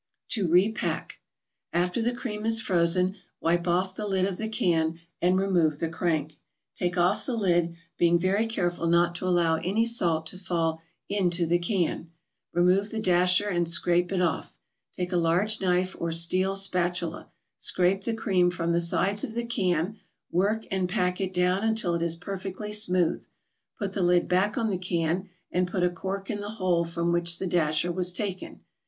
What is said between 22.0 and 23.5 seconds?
is perfectly smooth.